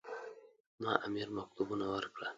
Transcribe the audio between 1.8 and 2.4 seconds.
ورکړل.